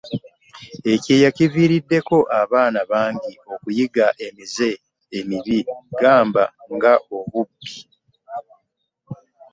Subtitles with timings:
[0.93, 4.69] ekyeya kiviiriddeko abaana bangi okuyiga emize
[5.19, 5.57] emibi
[5.99, 6.43] gamba
[6.73, 7.73] ng'obubbi